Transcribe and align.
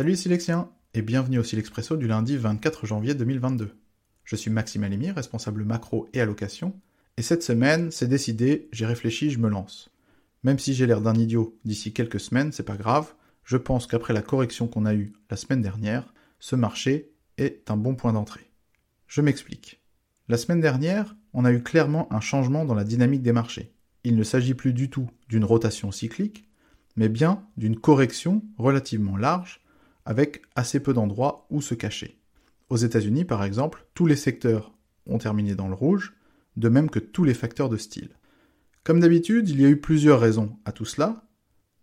Salut 0.00 0.16
Silexiens 0.16 0.70
et 0.94 1.02
bienvenue 1.02 1.40
au 1.40 1.42
Silexpresso 1.42 1.94
du 1.98 2.06
lundi 2.06 2.38
24 2.38 2.86
janvier 2.86 3.14
2022. 3.14 3.76
Je 4.24 4.34
suis 4.34 4.50
Maxime 4.50 4.84
Alimi, 4.84 5.10
responsable 5.10 5.62
macro 5.62 6.08
et 6.14 6.22
allocation, 6.22 6.74
et 7.18 7.22
cette 7.22 7.42
semaine, 7.42 7.90
c'est 7.90 8.08
décidé, 8.08 8.70
j'ai 8.72 8.86
réfléchi, 8.86 9.28
je 9.28 9.38
me 9.38 9.50
lance. 9.50 9.90
Même 10.42 10.58
si 10.58 10.72
j'ai 10.72 10.86
l'air 10.86 11.02
d'un 11.02 11.12
idiot 11.12 11.54
d'ici 11.66 11.92
quelques 11.92 12.18
semaines, 12.18 12.50
c'est 12.50 12.62
pas 12.62 12.78
grave, 12.78 13.12
je 13.44 13.58
pense 13.58 13.86
qu'après 13.86 14.14
la 14.14 14.22
correction 14.22 14.68
qu'on 14.68 14.86
a 14.86 14.94
eue 14.94 15.12
la 15.28 15.36
semaine 15.36 15.60
dernière, 15.60 16.14
ce 16.38 16.56
marché 16.56 17.12
est 17.36 17.70
un 17.70 17.76
bon 17.76 17.94
point 17.94 18.14
d'entrée. 18.14 18.50
Je 19.06 19.20
m'explique. 19.20 19.82
La 20.28 20.38
semaine 20.38 20.62
dernière, 20.62 21.14
on 21.34 21.44
a 21.44 21.52
eu 21.52 21.62
clairement 21.62 22.10
un 22.10 22.20
changement 22.20 22.64
dans 22.64 22.74
la 22.74 22.84
dynamique 22.84 23.22
des 23.22 23.32
marchés. 23.32 23.74
Il 24.04 24.16
ne 24.16 24.24
s'agit 24.24 24.54
plus 24.54 24.72
du 24.72 24.88
tout 24.88 25.10
d'une 25.28 25.44
rotation 25.44 25.92
cyclique, 25.92 26.48
mais 26.96 27.10
bien 27.10 27.44
d'une 27.58 27.78
correction 27.78 28.42
relativement 28.56 29.18
large, 29.18 29.60
avec 30.04 30.42
assez 30.54 30.80
peu 30.80 30.92
d'endroits 30.92 31.46
où 31.50 31.60
se 31.60 31.74
cacher. 31.74 32.20
Aux 32.68 32.76
États-Unis, 32.76 33.24
par 33.24 33.44
exemple, 33.44 33.86
tous 33.94 34.06
les 34.06 34.16
secteurs 34.16 34.72
ont 35.06 35.18
terminé 35.18 35.54
dans 35.54 35.68
le 35.68 35.74
rouge, 35.74 36.14
de 36.56 36.68
même 36.68 36.90
que 36.90 36.98
tous 36.98 37.24
les 37.24 37.34
facteurs 37.34 37.68
de 37.68 37.76
style. 37.76 38.10
Comme 38.84 39.00
d'habitude, 39.00 39.48
il 39.48 39.60
y 39.60 39.64
a 39.64 39.68
eu 39.68 39.80
plusieurs 39.80 40.20
raisons 40.20 40.56
à 40.64 40.72
tout 40.72 40.84
cela. 40.84 41.24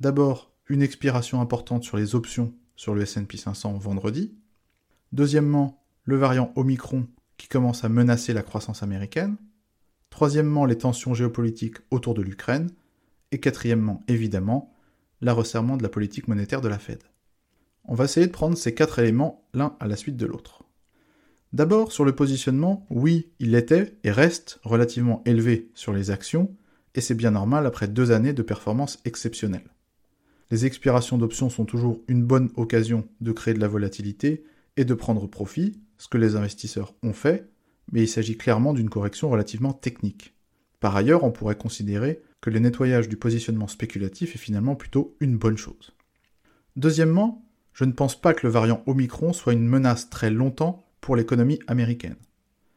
D'abord, 0.00 0.52
une 0.68 0.82
expiration 0.82 1.40
importante 1.40 1.84
sur 1.84 1.96
les 1.96 2.14
options 2.14 2.54
sur 2.76 2.94
le 2.94 3.02
S&P 3.02 3.36
500 3.36 3.74
vendredi. 3.74 4.34
Deuxièmement, 5.12 5.84
le 6.04 6.16
variant 6.16 6.52
Omicron 6.56 7.06
qui 7.36 7.48
commence 7.48 7.84
à 7.84 7.88
menacer 7.88 8.32
la 8.32 8.42
croissance 8.42 8.82
américaine. 8.82 9.36
Troisièmement, 10.10 10.66
les 10.66 10.78
tensions 10.78 11.14
géopolitiques 11.14 11.78
autour 11.90 12.14
de 12.14 12.22
l'Ukraine. 12.22 12.70
Et 13.32 13.40
quatrièmement, 13.40 14.02
évidemment, 14.06 14.72
la 15.20 15.32
resserrement 15.32 15.76
de 15.76 15.82
la 15.82 15.88
politique 15.88 16.28
monétaire 16.28 16.60
de 16.60 16.68
la 16.68 16.78
Fed. 16.78 17.02
On 17.86 17.94
va 17.94 18.04
essayer 18.04 18.26
de 18.26 18.32
prendre 18.32 18.56
ces 18.56 18.74
quatre 18.74 18.98
éléments 18.98 19.44
l'un 19.52 19.76
à 19.80 19.86
la 19.86 19.96
suite 19.96 20.16
de 20.16 20.26
l'autre. 20.26 20.64
D'abord, 21.52 21.92
sur 21.92 22.04
le 22.04 22.14
positionnement, 22.14 22.86
oui, 22.90 23.28
il 23.38 23.54
était 23.54 23.96
et 24.02 24.10
reste 24.10 24.58
relativement 24.64 25.22
élevé 25.24 25.70
sur 25.74 25.92
les 25.92 26.10
actions, 26.10 26.56
et 26.94 27.00
c'est 27.00 27.14
bien 27.14 27.30
normal 27.30 27.66
après 27.66 27.86
deux 27.86 28.10
années 28.10 28.32
de 28.32 28.42
performance 28.42 28.98
exceptionnelle. 29.04 29.70
Les 30.50 30.66
expirations 30.66 31.18
d'options 31.18 31.50
sont 31.50 31.64
toujours 31.64 32.00
une 32.08 32.24
bonne 32.24 32.50
occasion 32.56 33.06
de 33.20 33.32
créer 33.32 33.54
de 33.54 33.60
la 33.60 33.68
volatilité 33.68 34.44
et 34.76 34.84
de 34.84 34.94
prendre 34.94 35.26
profit, 35.26 35.80
ce 35.98 36.08
que 36.08 36.18
les 36.18 36.36
investisseurs 36.36 36.94
ont 37.02 37.12
fait, 37.12 37.48
mais 37.92 38.02
il 38.02 38.08
s'agit 38.08 38.36
clairement 38.36 38.72
d'une 38.72 38.90
correction 38.90 39.28
relativement 39.28 39.72
technique. 39.72 40.34
Par 40.80 40.96
ailleurs, 40.96 41.24
on 41.24 41.32
pourrait 41.32 41.56
considérer 41.56 42.20
que 42.40 42.50
le 42.50 42.58
nettoyage 42.58 43.08
du 43.08 43.16
positionnement 43.16 43.68
spéculatif 43.68 44.34
est 44.34 44.38
finalement 44.38 44.74
plutôt 44.74 45.16
une 45.20 45.36
bonne 45.36 45.56
chose. 45.56 45.94
Deuxièmement, 46.76 47.43
je 47.74 47.84
ne 47.84 47.92
pense 47.92 48.18
pas 48.18 48.32
que 48.32 48.46
le 48.46 48.52
variant 48.52 48.82
Omicron 48.86 49.32
soit 49.32 49.52
une 49.52 49.68
menace 49.68 50.08
très 50.08 50.30
longtemps 50.30 50.86
pour 51.00 51.16
l'économie 51.16 51.58
américaine. 51.66 52.16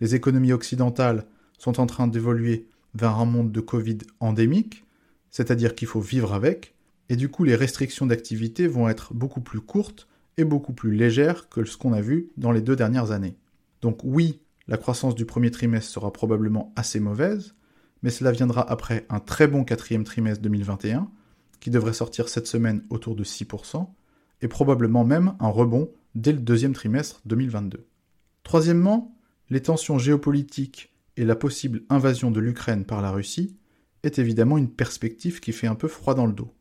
Les 0.00 0.14
économies 0.14 0.52
occidentales 0.52 1.26
sont 1.58 1.80
en 1.80 1.86
train 1.86 2.08
d'évoluer 2.08 2.66
vers 2.94 3.18
un 3.18 3.24
monde 3.24 3.52
de 3.52 3.60
Covid 3.60 3.98
endémique, 4.18 4.84
c'est-à-dire 5.30 5.74
qu'il 5.74 5.88
faut 5.88 6.00
vivre 6.00 6.34
avec, 6.34 6.74
et 7.08 7.16
du 7.16 7.28
coup 7.28 7.44
les 7.44 7.54
restrictions 7.54 8.06
d'activité 8.06 8.66
vont 8.66 8.88
être 8.88 9.14
beaucoup 9.14 9.40
plus 9.40 9.60
courtes 9.60 10.08
et 10.36 10.44
beaucoup 10.44 10.72
plus 10.72 10.92
légères 10.92 11.48
que 11.48 11.64
ce 11.64 11.76
qu'on 11.76 11.92
a 11.92 12.00
vu 12.00 12.30
dans 12.36 12.50
les 12.50 12.60
deux 12.60 12.76
dernières 12.76 13.12
années. 13.12 13.36
Donc 13.82 14.00
oui, 14.02 14.40
la 14.66 14.76
croissance 14.76 15.14
du 15.14 15.24
premier 15.24 15.50
trimestre 15.50 15.92
sera 15.92 16.12
probablement 16.12 16.72
assez 16.76 16.98
mauvaise, 16.98 17.54
mais 18.02 18.10
cela 18.10 18.32
viendra 18.32 18.68
après 18.68 19.06
un 19.08 19.20
très 19.20 19.46
bon 19.46 19.64
quatrième 19.64 20.04
trimestre 20.04 20.42
2021, 20.42 21.10
qui 21.60 21.70
devrait 21.70 21.92
sortir 21.92 22.28
cette 22.28 22.46
semaine 22.46 22.82
autour 22.90 23.14
de 23.14 23.22
6%, 23.22 23.86
et 24.42 24.48
probablement 24.48 25.04
même 25.04 25.34
un 25.40 25.48
rebond 25.48 25.90
dès 26.14 26.32
le 26.32 26.38
deuxième 26.38 26.72
trimestre 26.72 27.20
2022. 27.26 27.86
Troisièmement, 28.42 29.16
les 29.50 29.62
tensions 29.62 29.98
géopolitiques 29.98 30.92
et 31.16 31.24
la 31.24 31.36
possible 31.36 31.82
invasion 31.88 32.30
de 32.30 32.40
l'Ukraine 32.40 32.84
par 32.84 33.02
la 33.02 33.10
Russie 33.10 33.56
est 34.02 34.18
évidemment 34.18 34.58
une 34.58 34.70
perspective 34.70 35.40
qui 35.40 35.52
fait 35.52 35.66
un 35.66 35.74
peu 35.74 35.88
froid 35.88 36.14
dans 36.14 36.26
le 36.26 36.32
dos. 36.32 36.54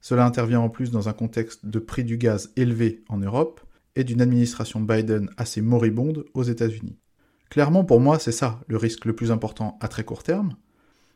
Cela 0.00 0.24
intervient 0.24 0.60
en 0.60 0.68
plus 0.68 0.90
dans 0.90 1.08
un 1.08 1.12
contexte 1.12 1.66
de 1.66 1.78
prix 1.78 2.04
du 2.04 2.16
gaz 2.16 2.52
élevé 2.56 3.04
en 3.08 3.18
Europe 3.18 3.60
et 3.96 4.04
d'une 4.04 4.20
administration 4.20 4.80
Biden 4.80 5.30
assez 5.36 5.60
moribonde 5.60 6.26
aux 6.34 6.42
États-Unis. 6.42 6.96
Clairement, 7.50 7.84
pour 7.84 8.00
moi, 8.00 8.18
c'est 8.18 8.32
ça 8.32 8.60
le 8.68 8.76
risque 8.76 9.04
le 9.04 9.14
plus 9.14 9.30
important 9.30 9.78
à 9.80 9.88
très 9.88 10.04
court 10.04 10.22
terme, 10.22 10.56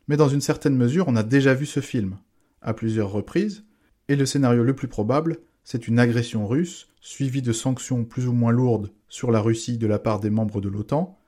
mais 0.08 0.16
dans 0.16 0.28
une 0.28 0.40
certaine 0.40 0.76
mesure, 0.76 1.06
on 1.08 1.16
a 1.16 1.22
déjà 1.22 1.54
vu 1.54 1.66
ce 1.66 1.80
film, 1.80 2.16
à 2.62 2.74
plusieurs 2.74 3.10
reprises, 3.10 3.64
et 4.08 4.16
le 4.16 4.26
scénario 4.26 4.64
le 4.64 4.74
plus 4.74 4.88
probable, 4.88 5.38
c'est 5.64 5.88
une 5.88 5.98
agression 5.98 6.46
russe, 6.46 6.88
suivie 7.00 7.42
de 7.42 7.52
sanctions 7.52 8.04
plus 8.04 8.26
ou 8.26 8.32
moins 8.32 8.52
lourdes 8.52 8.90
sur 9.08 9.30
la 9.30 9.40
Russie 9.40 9.78
de 9.78 9.86
la 9.86 9.98
part 9.98 10.20
des 10.20 10.30
membres 10.30 10.60
de 10.60 10.68
l'OTAN, 10.68 11.18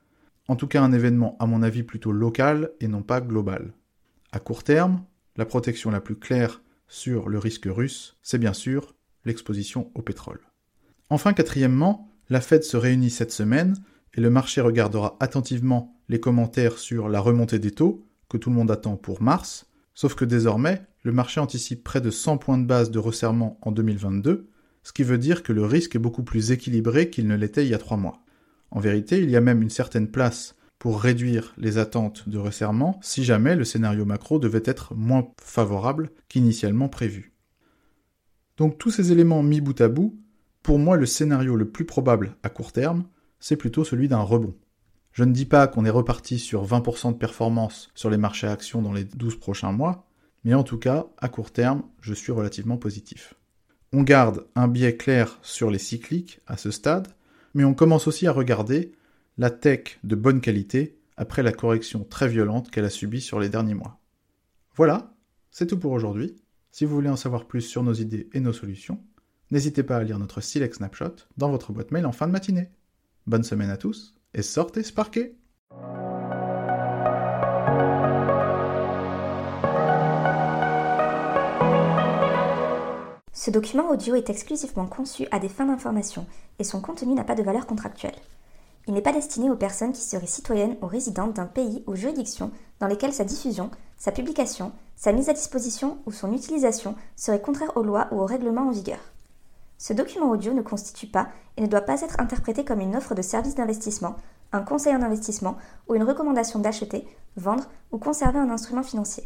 en 0.49 0.57
tout 0.57 0.67
cas 0.67 0.83
un 0.83 0.93
événement 0.93 1.37
à 1.39 1.47
mon 1.47 1.63
avis 1.63 1.83
plutôt 1.83 2.13
local 2.13 2.71
et 2.81 2.89
non 2.89 3.03
pas 3.03 3.21
global. 3.21 3.73
À 4.33 4.39
court 4.39 4.65
terme, 4.65 5.05
la 5.37 5.47
protection 5.47 5.91
la 5.91 6.01
plus 6.01 6.17
claire 6.17 6.63
sur 6.89 7.29
le 7.29 7.39
risque 7.39 7.67
russe, 7.67 8.17
c'est 8.23 8.39
bien 8.39 8.53
sûr 8.53 8.95
l'exposition 9.25 9.91
au 9.95 10.03
pétrole. 10.03 10.41
Enfin, 11.11 11.33
quatrièmement, 11.33 12.09
la 12.29 12.41
Fed 12.41 12.65
se 12.65 12.77
réunit 12.77 13.11
cette 13.11 13.33
semaine 13.33 13.77
et 14.15 14.21
le 14.21 14.31
marché 14.31 14.61
regardera 14.61 15.17
attentivement 15.21 15.95
les 16.09 16.21
commentaires 16.21 16.79
sur 16.79 17.09
la 17.09 17.21
remontée 17.21 17.59
des 17.59 17.71
taux 17.71 18.07
que 18.29 18.37
tout 18.37 18.51
le 18.51 18.57
monde 18.57 18.71
attend 18.71 18.97
pour 18.97 19.23
mars, 19.23 19.67
sauf 19.95 20.15
que 20.15 20.25
désormais, 20.25 20.83
le 21.03 21.13
marché 21.13 21.41
anticipe 21.41 21.85
près 21.85 22.01
de 22.01 22.11
100 22.11 22.39
points 22.39 22.59
de 22.59 22.67
base 22.67 22.91
de 22.91 22.99
resserrement 22.99 23.59
en 23.63 23.73
2022, 23.73 24.49
ce 24.83 24.93
qui 24.93 25.03
veut 25.03 25.19
dire 25.19 25.43
que 25.43 25.53
le 25.53 25.65
risque 25.65 25.97
est 25.97 26.01
beaucoup 26.01 26.23
plus 26.23 26.51
équilibré 26.53 27.11
qu'il 27.11 27.27
ne 27.27 27.37
l'était 27.37 27.65
il 27.65 27.71
y 27.71 27.75
a 27.75 27.79
trois 27.79 27.97
mois. 27.97 28.25
En 28.71 28.81
vérité, 28.81 29.21
il 29.23 29.31
y 29.31 29.37
a 29.37 29.41
même 29.41 29.63
une 29.63 29.71
certaine 29.71 30.09
place 30.09 30.57
pour 30.79 31.01
réduire 31.01 31.55
les 31.59 31.79
attentes 31.79 32.29
de 32.29 32.39
resserrement 32.39 32.99
si 33.03 33.23
jamais 33.23 33.55
le 33.55 33.65
scénario 33.65 34.05
macro 34.05 34.39
devait 34.39 34.63
être 34.65 34.95
moins 34.95 35.29
favorable 35.41 36.11
qu'initialement 36.29 36.89
prévu. 36.89 37.33
Donc 38.57 38.79
tous 38.79 38.91
ces 38.91 39.13
éléments 39.13 39.43
mis 39.43 39.61
bout 39.61 39.81
à 39.81 39.89
bout, 39.89 40.19
pour 40.63 40.79
moi 40.79 40.97
le 40.97 41.07
scénario 41.07 41.57
le 41.57 41.71
plus 41.71 41.85
probable 41.85 42.37
à 42.43 42.49
court 42.49 42.73
terme, 42.73 43.05
c'est 43.39 43.57
plutôt 43.57 43.85
celui 43.85 44.09
d'un 44.09 44.23
rebond. 44.23 44.55
Je 45.13 45.25
ne 45.25 45.33
dis 45.33 45.47
pas 45.47 45.67
qu'on 45.67 45.85
est 45.85 45.91
reparti 45.91 46.39
sur 46.39 46.67
20% 46.67 47.13
de 47.13 47.19
performance 47.19 47.91
sur 47.95 48.09
les 48.09 48.17
marchés 48.17 48.47
actions 48.47 48.83
dans 48.83 48.93
les 48.93 49.05
12 49.05 49.37
prochains 49.39 49.73
mois, 49.73 50.07
mais 50.45 50.55
en 50.55 50.65
tout 50.65 50.79
cas, 50.79 51.07
à 51.19 51.29
court 51.29 51.53
terme, 51.53 51.83
je 52.01 52.15
suis 52.15 52.33
relativement 52.33 52.77
positif. 52.77 53.35
On 53.93 54.03
garde 54.03 54.47
un 54.55 54.69
biais 54.69 54.97
clair 54.97 55.39
sur 55.43 55.71
les 55.71 55.79
cycliques 55.79 56.41
à 56.47 56.57
ce 56.57 56.71
stade, 56.71 57.09
mais 57.55 57.65
on 57.65 57.75
commence 57.75 58.07
aussi 58.07 58.27
à 58.27 58.33
regarder 58.33 58.93
la 59.39 59.51
tech 59.51 59.99
de 60.03 60.17
bonne 60.17 60.41
qualité 60.41 60.99
après 61.17 61.43
la 61.43 61.53
correction 61.53 62.05
très 62.05 62.29
violente 62.29 62.71
qu'elle 62.71 62.85
a 62.85 62.91
subie 62.91 63.21
sur 63.21 63.39
les 63.39 63.49
derniers 63.49 63.75
mois. 63.75 64.01
Voilà, 64.75 65.15
c'est 65.51 65.67
tout 65.67 65.79
pour 65.79 65.93
aujourd'hui. 65.93 66.37
Si 66.71 66.87
vous 66.87 66.95
voulez 66.95 67.11
en 67.11 67.17
savoir 67.17 67.47
plus 67.47 67.61
sur 67.61 67.83
nos 67.83 67.93
idées 67.93 68.31
et 68.33 68.41
nos 68.41 68.55
solutions, 68.55 69.05
n'hésitez 69.51 69.83
pas 69.83 69.99
à 69.99 70.03
lire 70.03 70.19
notre 70.19 70.41
Select 70.41 70.77
Snapshot 70.77 71.17
dans 71.37 71.51
votre 71.51 71.73
boîte 71.73 71.91
mail 71.91 72.07
en 72.07 72.13
fin 72.13 72.27
de 72.27 72.33
matinée. 72.33 72.71
Bonne 73.27 73.45
semaine 73.45 73.71
à 73.71 73.77
tous 73.77 74.15
et 74.33 74.43
sortez 74.43 74.83
Sparké 74.83 75.37
Ce 83.45 83.51
document 83.51 83.91
audio 83.91 84.15
est 84.15 84.31
exclusivement 84.31 84.87
conçu 84.87 85.27
à 85.33 85.41
des 85.41 85.49
fins 85.49 85.67
d'information 85.67 86.27
et 86.61 86.63
son 86.63 86.81
contenu 86.81 87.13
n'a 87.13 87.25
pas 87.25 87.35
de 87.35 87.43
valeur 87.43 87.67
contractuelle. 87.67 88.15
Il 88.87 88.95
n'est 88.95 89.03
pas 89.03 89.13
destiné 89.13 89.51
aux 89.51 89.57
personnes 89.57 89.91
qui 89.91 90.01
seraient 90.01 90.29
citoyennes 90.29 90.77
ou 90.81 90.87
résidentes 90.87 91.35
d'un 91.35 91.47
pays 91.47 91.83
ou 91.89 91.97
juridiction 91.97 92.53
dans 92.79 92.87
lesquelles 92.87 93.13
sa 93.13 93.25
diffusion, 93.25 93.73
sa 93.99 94.13
publication, 94.13 94.71
sa 94.95 95.13
mise 95.13 95.29
à 95.29 95.33
disposition 95.33 95.99
ou 96.07 96.13
son 96.13 96.33
utilisation 96.33 96.95
seraient 97.17 97.41
contraires 97.41 97.77
aux 97.77 97.83
lois 97.83 98.07
ou 98.13 98.21
aux 98.21 98.27
règlements 98.27 98.69
en 98.69 98.71
vigueur. 98.71 99.01
Ce 99.77 99.93
document 99.93 100.31
audio 100.31 100.53
ne 100.53 100.63
constitue 100.63 101.09
pas 101.09 101.27
et 101.57 101.63
ne 101.63 101.67
doit 101.67 101.81
pas 101.81 102.01
être 102.01 102.21
interprété 102.21 102.65
comme 102.65 102.79
une 102.79 102.95
offre 102.95 103.17
de 103.17 103.23
service 103.23 103.57
d'investissement, 103.57 104.15
un 104.53 104.63
conseil 104.63 104.95
en 104.95 105.03
investissement 105.03 105.57
ou 105.89 105.97
une 105.97 106.05
recommandation 106.05 106.61
d'acheter, 106.61 107.09
vendre 107.37 107.69
ou 107.91 107.99
conserver 107.99 108.39
un 108.39 108.51
instrument 108.51 108.85
financier. 108.85 109.25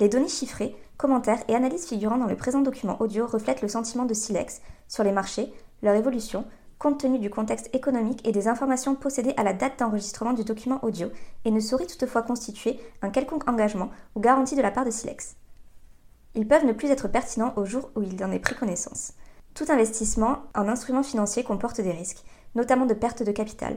Les 0.00 0.08
données 0.08 0.28
chiffrées, 0.28 0.76
commentaires 0.96 1.42
et 1.48 1.54
analyses 1.54 1.86
figurant 1.86 2.18
dans 2.18 2.26
le 2.26 2.36
présent 2.36 2.60
document 2.60 3.00
audio 3.00 3.26
reflètent 3.26 3.62
le 3.62 3.68
sentiment 3.68 4.04
de 4.04 4.14
Silex 4.14 4.60
sur 4.86 5.02
les 5.02 5.12
marchés, 5.12 5.52
leur 5.82 5.94
évolution, 5.96 6.44
compte 6.78 7.00
tenu 7.00 7.18
du 7.18 7.30
contexte 7.30 7.74
économique 7.74 8.26
et 8.26 8.30
des 8.30 8.46
informations 8.46 8.94
possédées 8.94 9.34
à 9.36 9.42
la 9.42 9.52
date 9.52 9.80
d'enregistrement 9.80 10.32
du 10.32 10.44
document 10.44 10.78
audio 10.84 11.08
et 11.44 11.50
ne 11.50 11.58
saurait 11.58 11.86
toutefois 11.86 12.22
constituer 12.22 12.78
un 13.02 13.10
quelconque 13.10 13.48
engagement 13.48 13.90
ou 14.14 14.20
garantie 14.20 14.54
de 14.54 14.62
la 14.62 14.70
part 14.70 14.84
de 14.84 14.90
Silex. 14.90 15.34
Ils 16.36 16.46
peuvent 16.46 16.66
ne 16.66 16.72
plus 16.72 16.90
être 16.90 17.08
pertinents 17.08 17.52
au 17.56 17.64
jour 17.64 17.90
où 17.96 18.02
il 18.02 18.22
en 18.22 18.30
est 18.30 18.38
pris 18.38 18.54
connaissance. 18.54 19.14
Tout 19.54 19.66
investissement 19.70 20.42
en 20.54 20.68
instruments 20.68 21.02
financiers 21.02 21.42
comporte 21.42 21.80
des 21.80 21.90
risques, 21.90 22.22
notamment 22.54 22.86
de 22.86 22.94
perte 22.94 23.24
de 23.24 23.32
capital, 23.32 23.76